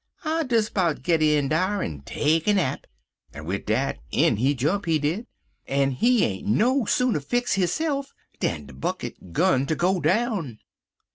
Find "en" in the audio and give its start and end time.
1.83-2.01, 3.35-3.45, 5.67-5.91